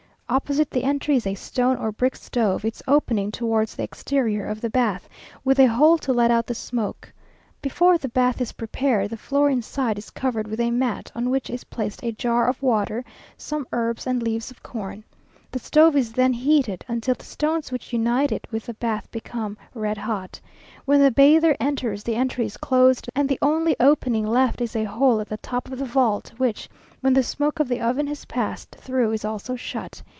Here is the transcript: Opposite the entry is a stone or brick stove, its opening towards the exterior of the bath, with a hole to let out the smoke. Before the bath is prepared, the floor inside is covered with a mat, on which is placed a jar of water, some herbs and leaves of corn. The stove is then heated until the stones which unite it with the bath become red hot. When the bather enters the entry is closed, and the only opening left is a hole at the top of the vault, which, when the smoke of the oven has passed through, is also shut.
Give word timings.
Opposite 0.33 0.71
the 0.71 0.83
entry 0.85 1.17
is 1.17 1.27
a 1.27 1.35
stone 1.35 1.75
or 1.75 1.91
brick 1.91 2.15
stove, 2.15 2.63
its 2.63 2.81
opening 2.87 3.31
towards 3.33 3.75
the 3.75 3.83
exterior 3.83 4.45
of 4.47 4.61
the 4.61 4.69
bath, 4.69 5.09
with 5.43 5.59
a 5.59 5.65
hole 5.67 5.97
to 5.97 6.13
let 6.13 6.31
out 6.31 6.47
the 6.47 6.55
smoke. 6.55 7.11
Before 7.61 7.97
the 7.97 8.07
bath 8.07 8.39
is 8.39 8.53
prepared, 8.53 9.09
the 9.09 9.17
floor 9.17 9.49
inside 9.49 9.97
is 9.97 10.09
covered 10.09 10.47
with 10.47 10.61
a 10.61 10.71
mat, 10.71 11.11
on 11.13 11.29
which 11.29 11.49
is 11.49 11.65
placed 11.65 12.01
a 12.01 12.13
jar 12.13 12.47
of 12.47 12.63
water, 12.63 13.03
some 13.35 13.67
herbs 13.73 14.07
and 14.07 14.23
leaves 14.23 14.49
of 14.49 14.63
corn. 14.63 15.03
The 15.51 15.59
stove 15.59 15.97
is 15.97 16.13
then 16.13 16.31
heated 16.31 16.85
until 16.87 17.15
the 17.15 17.25
stones 17.25 17.69
which 17.69 17.91
unite 17.91 18.31
it 18.31 18.47
with 18.51 18.67
the 18.67 18.73
bath 18.75 19.11
become 19.11 19.57
red 19.73 19.97
hot. 19.97 20.39
When 20.85 21.01
the 21.01 21.11
bather 21.11 21.57
enters 21.59 22.03
the 22.05 22.15
entry 22.15 22.45
is 22.45 22.55
closed, 22.55 23.09
and 23.13 23.27
the 23.27 23.39
only 23.41 23.75
opening 23.81 24.25
left 24.25 24.61
is 24.61 24.77
a 24.77 24.85
hole 24.85 25.19
at 25.19 25.27
the 25.27 25.35
top 25.43 25.69
of 25.69 25.77
the 25.77 25.83
vault, 25.83 26.31
which, 26.37 26.69
when 27.01 27.11
the 27.11 27.21
smoke 27.21 27.59
of 27.59 27.67
the 27.67 27.81
oven 27.81 28.07
has 28.07 28.23
passed 28.23 28.71
through, 28.79 29.11
is 29.11 29.25
also 29.25 29.57
shut. 29.57 30.01